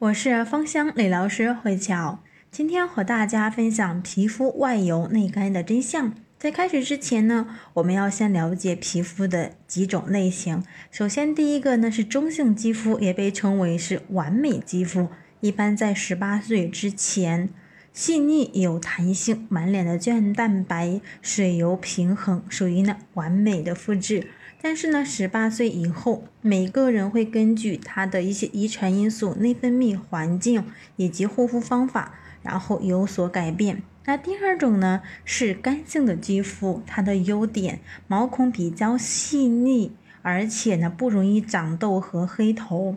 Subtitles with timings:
[0.00, 2.20] 我是芳香理疗师慧乔，
[2.52, 6.14] 今天和大家分享皮肤外油内干的真相。
[6.38, 10.62] 在开始之前呢，我们要先了解皮肤的几种类型。
[10.92, 15.08] 首先，第一个呢是中性肌肤，也被称为是完美肌肤，
[15.40, 17.48] 一般在十八岁之前，
[17.92, 24.28] 细腻有弹性，满脸的胶原蛋白、水油平衡，属于呢完美的肤质。
[24.60, 30.64] 但是呢，十八岁以后，每个人会根据他的一些遗传因素、内分泌环境
[30.96, 33.82] 以及护肤方法，然后有所改变。
[34.04, 42.96] 那第二种呢，是干性的肌肤，它的优点，毛孔比较细腻，而且呢不容易长痘和黑头。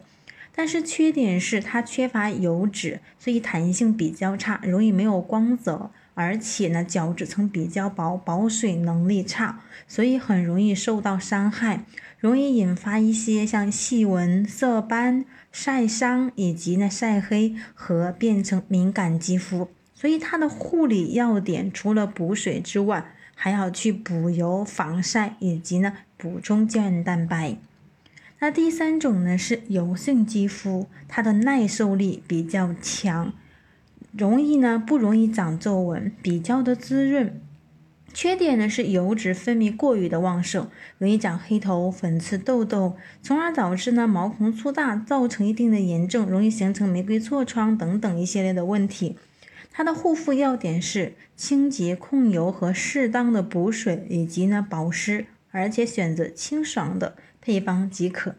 [0.53, 5.91] 但是缺点是它缺乏油脂，所以弹性比较差，容易没有光泽。
[6.13, 11.85] 而且呢，角质层比较薄，保水能力差，所以很容易受到伤害，
[12.19, 19.69] 容易引发一些像细纹、色斑、晒伤以及呢晒黑和变成敏感肌肤。
[19.93, 27.57] 所以它的护理要点除了补水之外，还要去补油、防晒以及呢补充胶原蛋白。
[28.39, 33.31] 那第三种呢是油性肌肤，它的耐受力比较强。
[34.11, 37.41] 容易呢，不容易长皱纹，比较的滋润。
[38.13, 49.17] 缺点呢是油脂分泌过于的旺盛，容易长黑头、粉刺、痘痘，从而导致呢毛孔粗大，造成一定的炎症，容易形成玫瑰痤疮等等一系列的问题。
[49.71, 58.35] 它的护肤要点是清洁控油和适当的补水以及呢保湿，而且选择清爽的配方即可。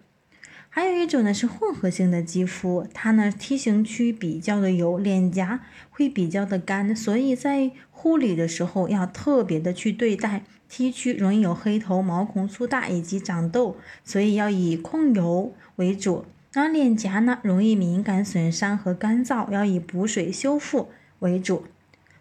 [0.74, 10.44] 还有一种呢是混合性的肌肤，它呢 T 型区比较的油，脸颊会比较的干，所以在护理的时候要特别的去对待。
[10.70, 16.24] T 区容易有黑头、毛孔粗大以及长痘，所以要以控油为主。
[16.54, 21.64] 那脸颊呢容易敏感损伤和干燥，要以补水修复为主。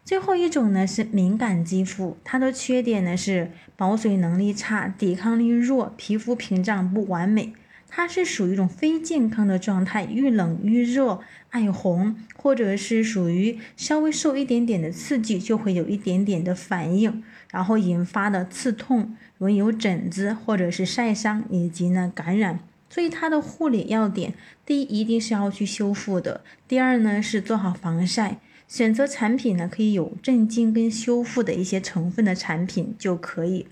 [0.03, 7.53] 最后一种呢是敏感肌肤，它的缺点呢是保水能力差、抵抗力弱、皮肤屏障不完美。
[7.93, 11.19] 它是属于一种非健康的状态，遇冷遇热
[11.49, 22.59] 爱红，或者是属于稍微受一点点的刺激就会有一点点的反应，然后引发的刺痛，容易有疹子或者是晒伤以及呢感染。
[22.89, 24.33] 所以它的护理要点，
[24.65, 33.67] 第一一定是要去修复的，第二呢是做好防晒，选择产品呢可以有镇静跟修复的一些成分的产品就可以。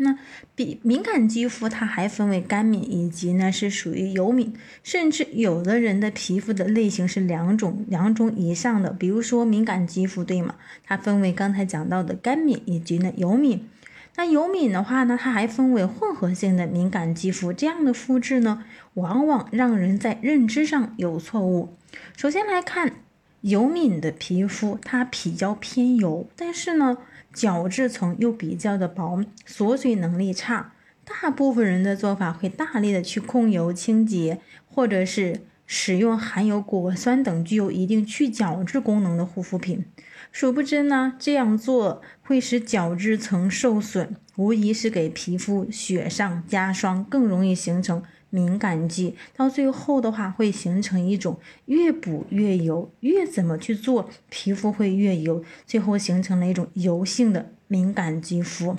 [0.00, 0.16] 那
[0.54, 4.54] 比敏感肌肤，它还分为干敏以及呢是属于油敏，
[4.84, 10.54] 甚至有的人的皮肤的类型是两种两种以上的，比如说敏感肌肤，对吗？
[10.84, 13.68] 它分为刚才讲到的干敏以及呢油敏。
[14.14, 18.64] 那油敏的话呢，它还分为混合性的敏感肌肤，这样的肤质呢，
[18.94, 21.74] 往往让人在认知上有错误。
[22.16, 22.92] 首先来看
[23.40, 26.98] 油敏的皮肤，它比较偏油，但是呢。
[27.38, 30.72] 角质层又比较的薄，锁水能力差。
[31.04, 39.84] 大部分人的做法会大力的去控油清洁，或者是使用含有果酸等具有一定去角质功能的护肤品。
[40.32, 48.02] 殊不知呢，这样做会使角质层受损，无疑是给皮肤雪上加霜，更容易形成。
[48.30, 58.76] 敏感肌到最后的话，会形成一种越补越油，越怎么去做皮肤会越油，最后形成了一种油性的敏感肌肤。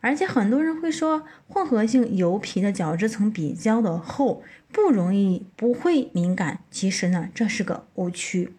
[0.00, 6.60] 而且很多人会说，混合性油皮的角质层比较的厚，不容易不会敏感。
[6.70, 8.52] 其实呢，这是个误区。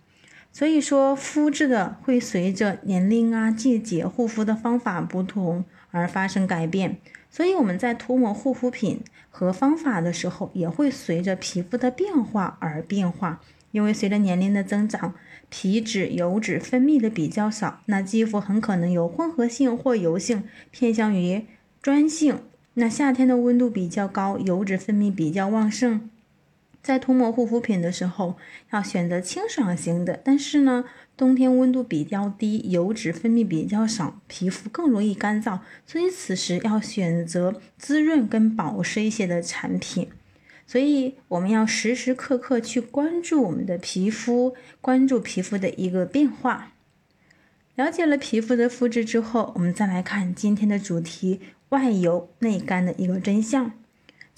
[0.51, 6.97] 所以说，肤质的会随着年龄啊、季节、护肤的方法不同而发生改变。
[7.29, 13.41] 所以我们在涂抹护肤品和方法的时候，也会随着皮肤的变化而变化。
[13.71, 15.13] 因为随着年龄的增长，
[15.49, 21.45] 皮脂、油脂分泌的比较少，那肌肤很可能有混合性或油性，偏向于
[21.79, 22.39] 专性。
[22.73, 26.09] 那夏天的温度比较高，油脂分泌比较旺盛。
[26.81, 28.37] 在涂抹护肤品的时候，
[28.71, 30.19] 要选择清爽型的。
[30.23, 30.85] 但是呢，
[31.17, 40.09] 冬天温度比较低，油脂分泌比较少，皮肤更容易干燥，所以此时要选择滋润跟保湿一些的产品。
[40.65, 46.73] 所以我们要时时刻刻去关注我们的皮肤，关注皮肤的一个变化。
[47.75, 51.39] 了解了皮肤的肤质之后，我们再来看今天的主题：
[51.69, 53.71] 外油内干的一个真相。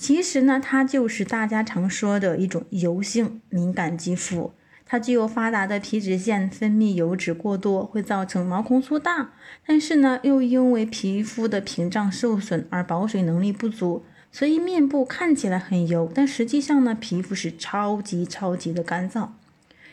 [0.01, 4.51] 其实呢，它就是大家常说的一种油性敏感肌肤，
[4.83, 9.33] 它具有发达的皮脂腺，分泌油脂过多会造成毛孔粗大，
[9.63, 19.27] 但是呢，又因为皮肤的屏障受损而保水能力不足，所以面部看起来很油，但实际上呢，皮肤是超级超级的干燥。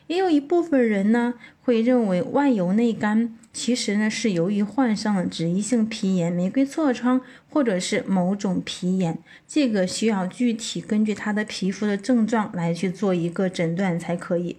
[0.06, 7.20] 也有一部分人呢会认为外油内干，其实呢是由于患上了脂溢性皮炎、玫瑰痤疮
[7.50, 9.18] 或者是某种皮炎，
[9.48, 14.58] 这个需要具体根据他的皮肤的症状来去做一个诊断才可以。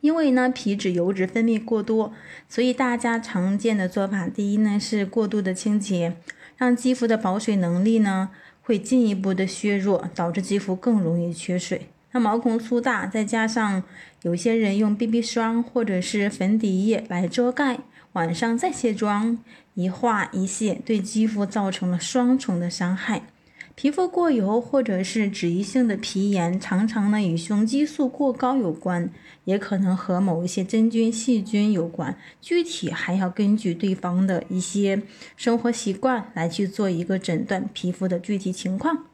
[0.00, 2.14] 因为呢皮脂油脂分泌过多，
[2.48, 6.16] 所以大家常见的做法，第一呢是过度的清洁，
[6.56, 8.30] 让肌肤的保水能力呢
[8.62, 11.88] 会进一步的削弱，导致肌肤更容易缺水。
[12.12, 13.82] 那毛孔粗大，再加上
[14.22, 17.80] 有些人用 BB 霜或者是粉底液来遮盖，
[18.14, 19.38] 晚上再卸妆，
[19.74, 23.26] 一化一卸，对肌肤造成了双重的伤害。
[23.74, 29.10] 皮肤过油或者是脂溢性的皮炎，常常呢与雄激素过高有关，
[29.46, 32.16] 也可能和某一些真菌、细菌有关。
[32.40, 35.02] 具体还要根据对方的一些
[35.36, 39.06] 生活习惯来去做一个诊断皮肤的具体情况。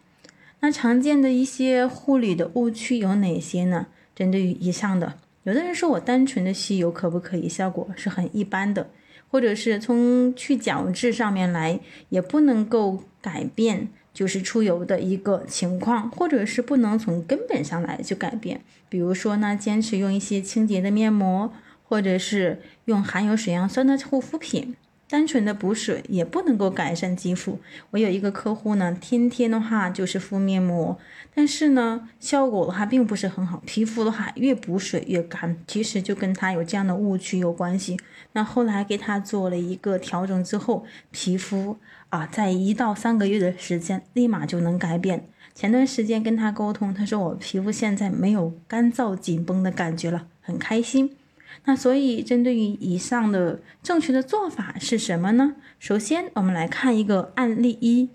[0.61, 3.87] 那常见的一些护理的误区有哪些呢？
[4.15, 5.15] 针对于以上的，
[5.45, 7.49] 有的人说我单纯的吸油可不可以？
[7.49, 8.91] 效果是很一般的，
[9.31, 18.61] 或者是从去角质上面来，也不能够改变就是出油的一个情况，或者是不能从根本上来就改变。
[18.91, 21.51] 比如说呢，坚持用一些清洁的面膜，
[21.89, 24.77] 或者是用含有水杨酸的护肤品。
[25.11, 27.59] 单纯的补水也不能够改善肌肤。
[27.91, 30.97] 我有一个客户呢，天天的话就是敷面膜，
[31.35, 35.57] 但是呢，效果的话并不是很好，皮肤的话越补水越干。
[35.67, 37.99] 其实就跟他有这样的误区有关系。
[38.35, 41.77] 那后来给他做了一个调整之后，皮肤
[42.11, 45.29] 啊，在一到三个月的时间立马就能改变。
[45.53, 51.17] 前段时间跟他沟通，他说我皮肤现在没有干燥紧绷的感觉了，很开心。
[51.65, 55.57] 那所以，针对于以上的正确的做法是什么呢？
[55.79, 58.09] 首先，我们来看一个案例一，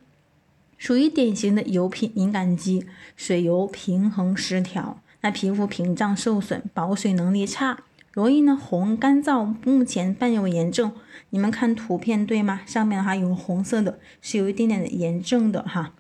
[0.78, 2.86] 属于典型的油品敏感肌，
[3.16, 7.80] 水油平衡失调，那皮肤屏障受损，保水能力差，
[8.12, 10.92] 容易呢红干燥，目前伴有炎症。
[11.30, 12.62] 你们看图片对吗？
[12.66, 15.94] 上面的话有红色的，是有一点点的炎症的哈。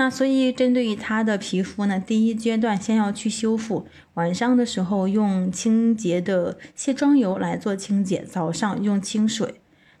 [0.00, 3.88] 那所以，针对于他的皮肤呢，第一阶段先要去修复。
[4.14, 9.56] 晚上的时候用清洁的卸妆油来做清洁，早上用清水。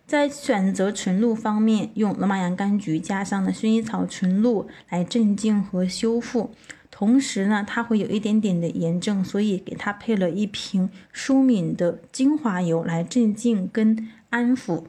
[0.06, 6.52] 在选择纯露方面，用罗马洋甘菊加上的薰衣草纯露来镇静和修复。
[6.92, 14.84] 同时呢，它会有一点点的炎症，所以给他配了一瓶舒敏的精华油来镇静跟安抚。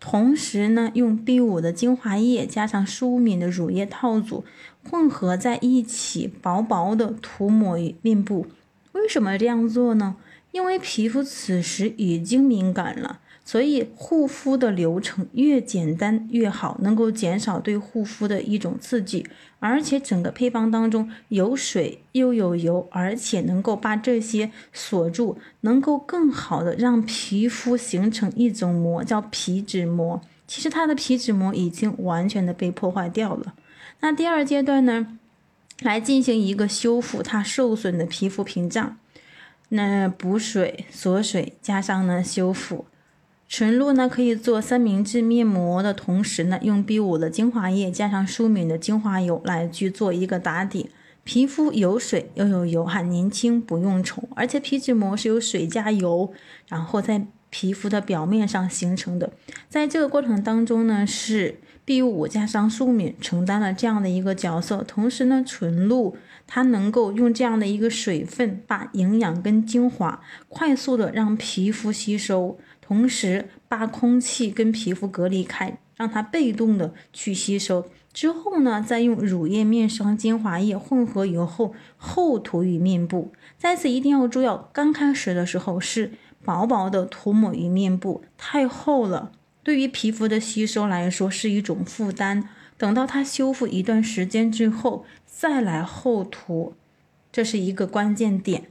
[0.00, 4.44] 同时呢，用 B 五的精华液加上舒敏的乳液套组
[4.88, 8.46] 混合在一起，薄薄的涂抹于面部。
[8.92, 10.16] 为什么这样做呢？
[10.52, 13.20] 因为皮肤此时已经敏感了。
[13.48, 19.26] 所以护肤的流程越简单越好，能够减少对护肤的一种刺激，
[19.58, 30.20] 而且整个配方当中有水又有油，而且能够把这些锁住，能够更好的让皮肤形成一种膜，叫皮脂膜。
[30.46, 33.54] 其实它的皮脂膜已经完全的被破坏掉了。
[34.00, 35.18] 那第二阶段呢，
[35.80, 38.98] 来进行一个修复它受损的皮肤屏障，
[39.70, 42.84] 那补水锁水加上呢修复。
[43.48, 50.90] 纯露呢，可以做三明治面膜的同时呢，用 B 五的精华液加上舒敏的精华油来去做一个打底，
[51.24, 54.22] 皮肤有水又有油，哈年轻，不用愁。
[54.36, 56.30] 而且皮脂膜是由水加油，
[56.68, 59.32] 然后在皮肤的表面上形成的，
[59.70, 66.14] 在这个过程当中呢，是 B 五加上舒敏承担了这样的一个角色，同时呢，纯露
[66.46, 70.20] 它能够用这样的一个水分，把营养跟精华
[70.50, 72.58] 快速的让皮肤吸收。
[72.88, 77.86] 同时把空气跟皮肤隔离开，让它被动的去吸收。
[78.14, 83.30] 之后呢，再用乳液、面霜、精华液混合以后，厚涂于面部。
[83.58, 92.48] 在此一定要注意，刚开始的时候是薄薄的涂抹于面部，太厚了，对于皮肤的吸收来说是一种负担。
[92.78, 96.72] 等到它修复一段时间之后，再来厚涂，
[97.30, 98.70] 这是一个关键点。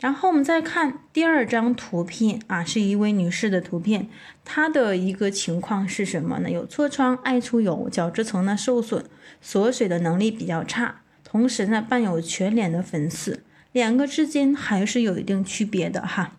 [0.00, 4.08] 然后我们再看第二张图片啊，是一位女士的图片，
[4.44, 6.50] 她的一个情况是什么呢？
[6.50, 9.04] 有痤疮、爱出油、角质层呢受损、
[9.42, 13.42] 锁水的能力比较差，同时呢伴有全脸的粉刺，
[13.72, 16.38] 两个之间还是有一定区别的哈。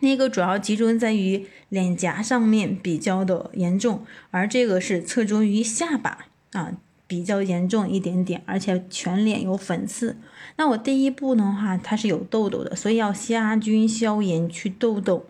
[0.00, 6.74] 那个主要集中在于脸颊上面比较的严重，而这个是侧重于下巴啊。
[7.12, 10.16] 比较严重一点点，而且全脸有粉刺。
[10.56, 15.26] 那我第一步的话，它是有痘痘的，所以要杀菌消炎去痘痘，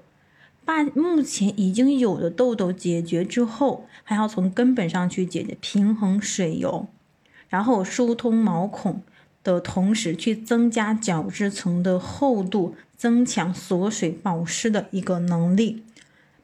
[0.64, 6.86] 把目前已经有的痘痘解决之后，还要从根本上去解决平衡水油，
[7.48, 9.02] 然后疏通毛孔
[9.42, 12.76] 的同时，去增加角质层的厚度。
[12.94, 15.82] 增强锁水保湿的一个能力。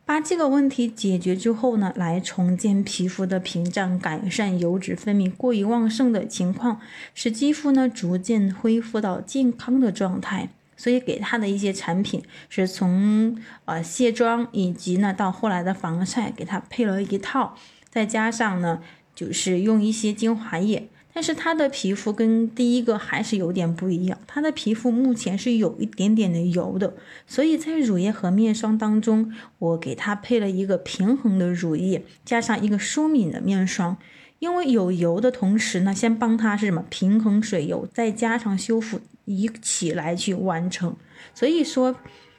[0.08, 6.80] 把这个问题解决之后呢，来重建皮肤的屏障，改善油脂分泌过于旺盛的情况，
[7.12, 10.48] 使肌肤呢逐渐恢复到健康的状态。
[10.78, 13.36] 所以给他的一些产品是从
[13.66, 17.54] 呃卸妆以及呢到后来的防晒，给他配了一套，
[17.90, 18.80] 再加上呢
[19.14, 20.88] 就是用一些精华液。
[21.12, 26.94] 但是他的皮肤跟第一个还是有点不一样，他的皮肤目前是有一点点的油的，
[27.26, 33.96] 所以在乳液和面霜当中，我给他配了一个平衡的乳液，加上一个舒敏的面霜，
[34.38, 40.94] 因为有油的同时呢，先帮他是什么平衡水油，再加上修复一起来去完成。
[41.34, 41.96] 所以说，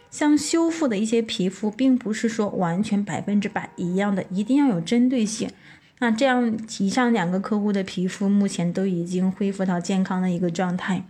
[0.09, 5.49] 像修复的一些皮肤，并不是说完全百分之百一样的，一定要有针对性。
[5.99, 11.05] 那这样，以上两个客户的皮肤目前都已经恢复到健康的一个状态。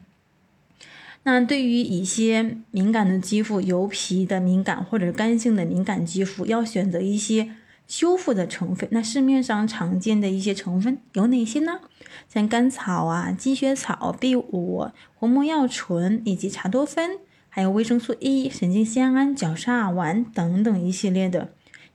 [1.23, 7.51] 那对于一些敏感的肌肤、油皮的敏感或者干性的敏感肌肤，要选择一些
[7.87, 8.87] 修复的成分。
[8.91, 11.81] 那市面上常见的一些成分有哪些呢？
[12.27, 17.19] 像甘草啊、积雪草、B 五、活膜药醇以及茶多酚，
[17.49, 21.49] 还有维生素 E、神经酰胺、角鲨烷等等一系列的。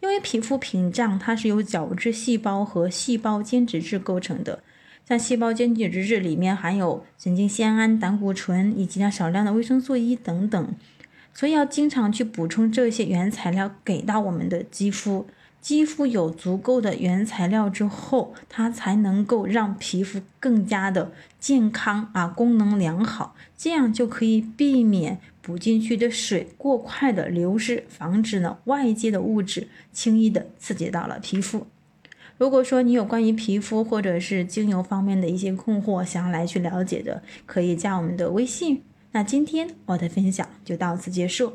[0.05, 4.63] 因为皮肤屏障它是由角质细胞和细胞间脂质构成的，
[5.09, 10.75] 像细胞间质质里面含有神经酰胺、胆固醇以及呢少量的维生素 E 等等，
[11.33, 15.27] 所以要经常去补充这些原材料给到我们的肌肤。
[15.65, 31.67] 肌肤有足够的原材料之后，它才能够让皮肤更加的健康啊，功能良好，这样就可以避免补进去的水过快的流失，防止呢外界的物质轻易的刺激到了皮肤。
[32.37, 38.83] 如果说你有关于皮肤或者是精油方面的一些困惑，想要来去了解的，可以加我们的微信。
[39.13, 41.55] 那今天我的分享就到此结束。